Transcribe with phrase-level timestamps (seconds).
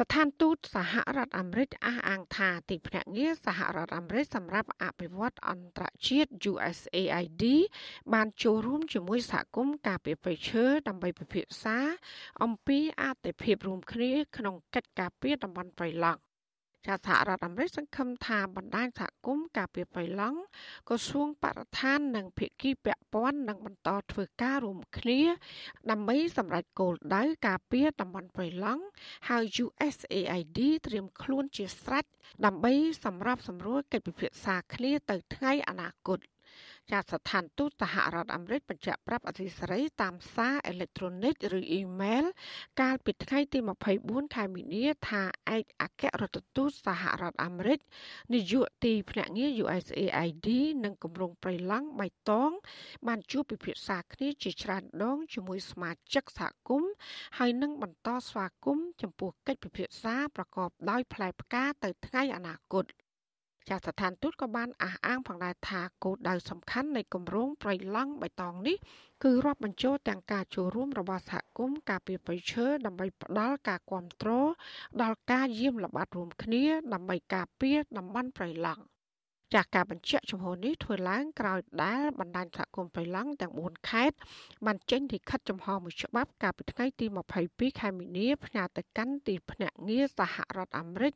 [0.00, 7.44] ស្ថានទូតសហរដ្ឋអាមេរិកអះអាងថាទីភ្នាក់ងារសហរដ្ឋអាមេរិកសម្រាប់អភិវឌ្ឍអន្តរជាតិ USAID
[8.12, 11.78] បានចូលរួមជាមួយសហគមន៍ការពារព្រៃឈើដើម្បីពិភាក្សា
[12.42, 16.20] អំពីអតិភិបរួមគ្នាក្នុងកិច្ចការពារតំបន់ព្រៃឡង់
[16.86, 20.40] ចាសហរដ្ឋអាមេរិកសង្ឃឹមថាបណ្ដាញសហគមន៍ការពារបៃឡង់
[20.88, 25.20] ក្រសួងបរិស្ថាននិងភាគីពាក់ព័ន្ធនឹងបន្តធ្វើការរួមគ្នា
[25.90, 28.84] ដើម្បីសម្រេចគោលដៅការពារតំបន់បៃឡង់
[29.28, 32.04] ហើយ USAID ត្រៀមខ្លួនជាស្រេច
[32.44, 32.72] ដើម្បី
[33.04, 36.20] សម្របសម្រួលកិច្ចពិភាក្សាគ្នាទៅថ្ងៃអនាគត។
[36.90, 42.24] ចាត់ស្ថានទូតសហរដ្ឋអាមេរិកបញ្ជាក់ប្រាប់អធិស្រីតាមសារអេឡិចត្រូនិកឬអ៊ីមែល
[42.80, 43.58] កាលពីថ្ងៃទី
[43.96, 45.22] 24ខែមីនាថា
[45.56, 47.78] ឯកអគ្គរដ្ឋទូតសហរដ្ឋអាមេរិក
[48.34, 50.48] នាយកទីភ្នាក់ងារ USAID
[50.84, 52.50] និងគម្រោងប្រៃឡង់បៃតង
[53.06, 56.92] បានជួបពិភាក្សាគ្នាជាច្រើនដងជាមួយសមាជិកសហគមន៍
[57.38, 62.86] ហើយនឹងបន្តស្វាគមន៍ចំពោះកិច្ចពិភាក្សាប្រកបដោយផ្លែផ្កាទៅថ្ងៃអនាគត។
[63.68, 68.76] ចាស់ស្ថានទូតក៏បានអះអាងផងដែរថាគោលដៅសំខាន់នៃគម្រោងប្រៃឡង់បៃតងនេះ
[69.24, 74.48] គឺរាប់បញ្ចូលទាំងការចូលរួមរបស់សហគមន៍ការពារប្រៃឈើដើម្បីផ្ដល់ការគ្រប់គ្រង
[75.02, 78.82] ដល់ការយាមល្បាតរួមគ្នាដើម្បីការពារតំបន់ប្រៃឡង់
[79.54, 84.16] ចាស់ការបញ្ជាក់ជំហរនេះធ្វើឡើងក្រោយដែលបណ្ដាញសហគមន៍បៃឡង់ទាំង4ខេត្ត
[84.66, 87.06] បានចេញលិខិតចំហមួយច្បាប់កាលពីថ្ងៃទី
[87.42, 91.14] 22ខែមីនាផ្ញើទៅកាន់ទីភ្នាក់ងារសហរដ្ឋអាមេរិក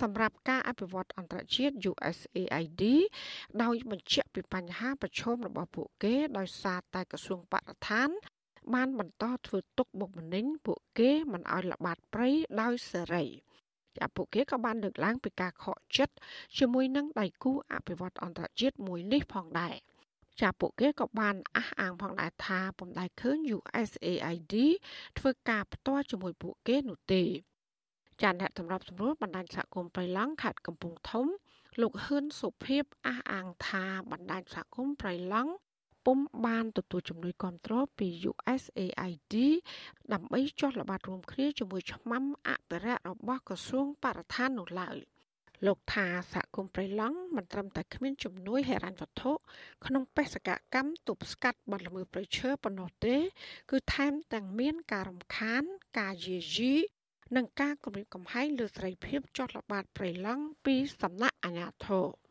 [0.00, 2.82] សម្រាប់ការអភិវឌ្ឍអន្តរជាតិ USAID
[3.62, 8.08] ដោយបញ្ជាក់ពីបញ្ហាប្រឈមរបស់ពួកគេដោយសារតែក្រសួងបរិស្ថាន
[8.74, 13.45] បានបន្តធ្វើទុកបុកម្នេញពួកគេមិនឲ្យល្បាតព្រៃដោយសេរី។ចា
[14.16, 16.14] ពួកគេក៏បានលើកឡើងពីការខកចិត្ត
[16.58, 19.74] ជាមួយនឹងដៃគូអភិវឌ្ឍអន្តរជាតិមួយនេះផងដែរ
[20.40, 24.54] ចាពួកគេក៏បានអះអាងផងដែរថាពុំដែលឃើញ USAID
[25.18, 27.22] ធ្វើការផ្ទាល់ជាមួយពួកគេនោះទេ
[28.22, 31.26] ចាអ្នកសម្របសម្រួលបណ្ដាញសហគមន៍ប្រៃឡង់ខេត្តកំពង់ធំ
[31.80, 35.52] លោកហ៊ឿនសុភាពអះអាងថាបណ្ដាញសហគមន៍ប្រៃឡង់
[36.06, 39.34] ពុំបានទទួលជំនួយគ្រប់គ្រងពី USAID
[40.12, 44.96] ដើម្បីចុះល្បាតរួមគ្នាជាមួយឆ្មាំអភិរក្សរបស់ក្រសួងបរិស្ថាននោះឡើយ
[45.66, 49.32] លោកថាសហគមន៍ប្រៃឡង់មិនត្រឹមតែគ្មានជំនួយហិរញ្ញវត្ថុ
[49.86, 53.16] ក្នុងបេសកកម្មទប់ស្កាត់បទល្មើសព្រៃឈើប៉ុណ្ណោះទេ
[53.70, 55.62] គឺថែមទាំងមានការរំខាន
[55.98, 56.74] ការយាយី
[57.36, 62.25] និងការគំរាមកំហែងលើសេរីភាពចុះល្បាតព្រៃឡង់ពីសំណាក់អាជ្ញាធរ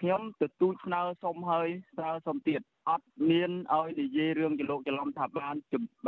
[0.00, 5.54] ខ្ញុំទទូចស្នើសុំហើយស្នើសុំទៀតអត់មានឲ្យនិយាយរឿងចលោកចលំថាបាន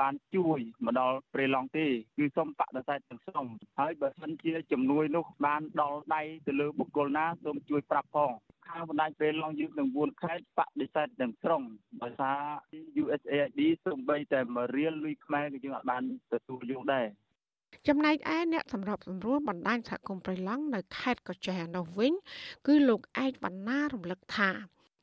[0.00, 3.47] បានជួយមកដល់ព្រៃឡង់ទេគឺសុំបដិសេធទាំងស្រុង
[3.81, 8.32] ហើយបើសិនជាជំនួយនោះបានដល់ដៃទៅលើបុគ្គលណាសូមជួយប្រាប់ផង
[8.66, 11.62] ខាងបណ្ដាញព្រៃឡង់យើងនឹង4ខេត្តបដិសេធទាំងស្រុង
[12.03, 12.41] ដោយសារ
[13.03, 17.06] USAID សូម្បីតែមួយរៀលលុយខ្មែរក៏យើងអត់បានទទួលយកដែរ
[17.89, 22.12] ចំណែកឯអ្នកសម្របសម្រួលបណ្ដាញសហគមន៍ប្រៃឡង់នៅខេត្តកោះចេះនោះវិញ
[22.67, 24.51] គឺលោកឯកវណ្ណារំលឹកថា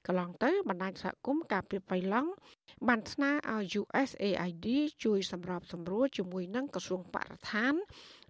[0.07, 2.31] កន្លងទៅបណ្ដាញសហគមន៍ការពីបៃឡង់
[2.87, 4.67] បានស្នើឲ្យ USAID
[5.03, 7.73] ជួយសម្របសម្រួលជាមួយនឹងក្រសួងបរិស្ថាន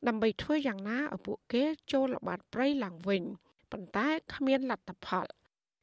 [0.07, 3.23] ដើម្បីធ្វើយ៉ាងណាឲ្យពួកគេចូលល្បាតព្រៃឡើងវិញ
[3.71, 5.25] ប៉ុន្តែគ្មានលទ្ធផល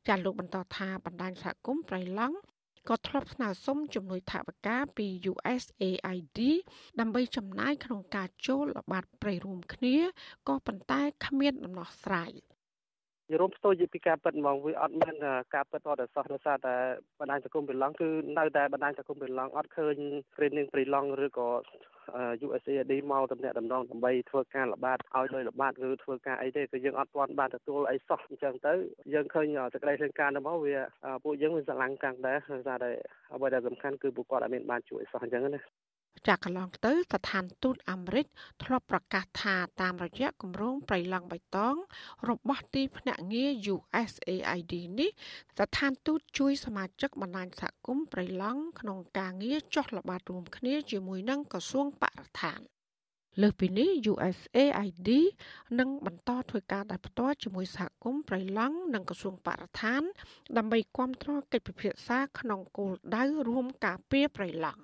[0.08, 2.36] ចាលោកបន្តថាបណ្ដាញសហគមន៍ប្រៃឡង់
[2.88, 6.40] ក៏ធ្លាប់ស្នើសុំជំនួយថវិកាពី USAID
[7.00, 9.96] ដើម្បីចំណាយក្នុងការចូលល្បាតព្រៃរួមគ្នា
[10.48, 12.32] ក៏ប៉ុន្តែគ្មានដំណោះស្រាយ។
[13.40, 15.14] រួមផ្ទុយពីការពិតហ្មងវាអត់មាន
[15.54, 16.74] ការពិតអត់សោះដោយសារតែ
[17.20, 19.96] បណ្ដាញសង្គមព្រៃឡង់គឺនៅតែបណ្ដាញសង្គមព្រៃឡង់អត់ឃើញ
[20.36, 21.48] ព្រៃនឹងព្រៃឡង់ឬក៏
[22.46, 28.72] USAID មកតំណាក់តំណងដើម្បីធ្វើការល្បាតឲ្យលុយល្បាតឬធ្វើការអីទេគឺយើងអត់ទាន់បានទទួលអីសោះអញ្ចឹងទៅ
[29.14, 30.76] យើងឃើញសេចក្តីរាយការណ៍នោះមកវា
[31.24, 32.90] ពួកយើងវាស្រឡាំងកាំងដែរដោយសារតែ
[33.34, 35.62] អ្វីដែលសំខាន់គឺពួកគាត់អត់មានបានជួយសោះអញ្ចឹងណា
[36.28, 38.26] ចាក់កន្លងទៅស្ថានទូតអាមេរិក
[38.62, 41.76] ធ្លាប់ប្រកាសថាតាមរយៈគម្រោងប្រៃឡង់បៃតង
[42.28, 45.10] របស់ទីភ្នាក់ងារ USAID នេះ
[45.58, 52.60] ស្ថានទូតជួយសមាជិកបណ្ដាញសហគមន៍ប្រៃឡង់ក្នុងការងារចុះល្បាតរួមគ្នាជាមួយនឹងក្រសួងបរិស្ថាន
[53.40, 55.10] លើសពីនេះ USAID
[55.78, 60.02] នឹងបន្តធ្វើការដោយផ្ទាល់ជាមួយសហគមន៍ប្រៃឡង់និងក្រសួងបរិស្ថាន
[60.56, 64.82] ដើម្បីគ្រប់គ្រងកិច្ចពិភាក្សាក្នុងគោលដៅរួមការពារប្រៃឡង់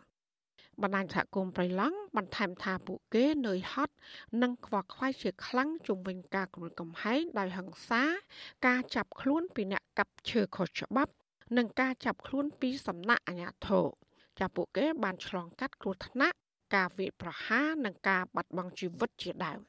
[0.83, 3.95] បណ្ដាញសហគមន៍ប្រៃឡង់បន្ថែមថាពួកគេនឿយហត់
[4.43, 8.03] និងខ្វល់ខ្វាយជាខ្លាំងជំវិញការគំរាមកំហែងដោយហិង្សា
[8.67, 11.13] ការចាប់ខ្លួនពីអ្នកកាប់ឈើខុសច្បាប់
[11.57, 13.87] និងការចាប់ខ្លួនពីសំណាក់អាជ្ញាធរ
[14.39, 16.37] ចាពួកគេបានឆ្លងកាត់គ្រោះថ្នាក់
[16.75, 19.61] ការវាយប្រហារនិងការបាត់បង់ជីវិតជាដើម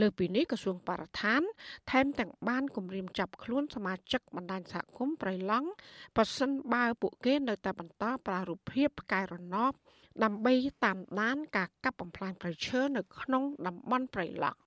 [0.00, 1.42] លើពីនេះក្រសួងបរិស្ថាន
[1.90, 5.68] ថែមទាំងបានគម្រាមចាប់ខ្លួនសមាជិកបណ្ដាញសហគមន៍ប្រៃឡង់
[6.16, 9.72] ប៉ះសិនបើពួកគេនៅតែបន្តប្រារព្ធភាពផ្កាយរណប
[10.24, 10.54] ដើម្បី
[10.84, 14.60] តាមដានការកាប់បំផ្លាញព្រៃឈើនៅក្នុងតំបន់ព្រៃឡង់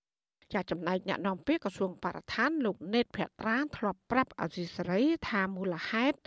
[0.53, 6.17] ចាចំណែកអ្នកនាំពាក្យក្រសួងបរិស្ថានលោកណេតភក្ត្រាធ្លាប់ប្រាប់អសីសេរីថាមូលហេតុ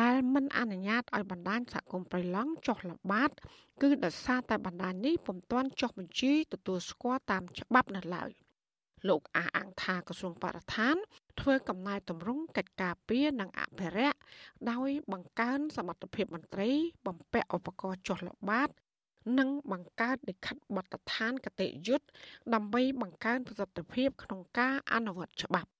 [0.00, 3.30] ដែលមិនអនុញ្ញាតឲ្យបណ្ដាញសហគមន៍ប្រៃឡង់ចុះល្បាត
[3.82, 8.30] គឺដោយសារតែបណ្ដាញនេះពុំទាន់ចុះបញ្ជីទទួលស្គាល់តាមច្បាប់នៅឡើយ
[9.08, 10.96] លោកអះអាងថាក្រសួងបរិស្ថាន
[11.40, 14.18] ធ្វើកំណែតម្រង់កិច្ចការពារនិងអភិរក្ស
[14.70, 16.70] ដោយបង្កើនសមត្ថភាពមន្ត្រី
[17.06, 18.68] បំពាក់ឧបករណ៍ចុះល្បាត
[19.38, 22.06] និងបង្កើតលិខិតបទដ្ឋានគតិយុត្ត
[22.54, 25.70] ដើម្បីបង្កើនប្រសិទ្ធភាពក្នុងការអនុវត្តច្បាប់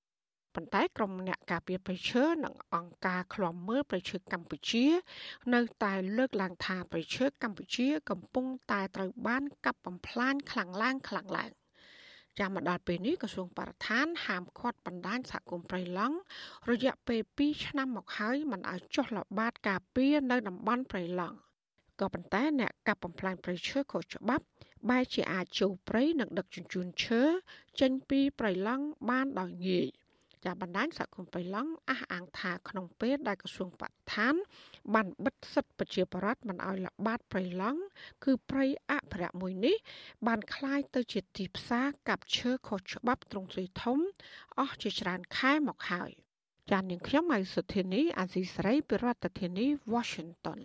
[0.55, 4.87] ប៉ុន្តែក្រុមអ្នកការពារប្រៃឈើនិងអង្គការឃ្លាំមើលប្រៃឈើកម្ពុជា
[5.55, 11.51] នៅតែលើកឡើងថាប្រៃឈើកម្ពុជា កំពុងតែត្រូវបានកាប់បំផ្លាញខ្លាំងឡើងខ្លាំងឡើង
[12.39, 16.17] ចាំមកដល់ពេលនេះក្រសួងបរិស្ថានហាមឃាត់បណ្ដាញសហគមន៍ប្រៃឡង់
[16.71, 21.39] រយៈពេល2ឆ្នាំមកហើយមិនឲ្យចុះល្បាតការពារនៅតំបន់ប្រៃឡង់
[22.01, 24.45] ក៏ប៉ុន្តែអ្នកកាប់បំផ្លាញព្រៃឈើខុសច្បាប់
[24.91, 27.23] បែរជាអាចចូលព្រៃនិងដឹកជញ្ជូនឈើ
[27.81, 29.87] ចេញពីព្រៃឡង់បានដោយងាយ
[30.46, 34.34] ចាបណ្ដាញសហគមន៍ព្រៃឡង់អះអាងថាក្នុងពេលដែលក្រសួងបរិស្ថាន
[34.94, 37.82] បានបិទសិទ្ធិប្រជាប្រដ្ឋមិនឲ្យល្បាតព្រៃឡង់
[38.24, 39.76] គឺព្រៃអភិរក្សមួយនេះ
[40.28, 44.00] បានคล้ายទៅជាទីផ្សារកាប់ឈើខុសច្បាប់ទ្រង់ទ្រាយធំ
[44.60, 46.12] អស់ជាច្រើនខែមកហើយ
[46.72, 50.60] ចាននាងខ្ញុំហៅសុធានីអាស៊ីសេរីពីរដ្ឋធានី Washington